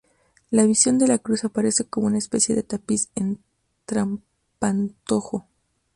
[0.49, 3.39] La "Visión de la cruz" aparece como una especie de tapiz en
[3.85, 5.45] trampantojo.